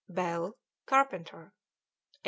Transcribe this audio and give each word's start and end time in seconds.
Bell, 0.09 0.57
carpenter; 0.87 1.53
8. 1.53 1.53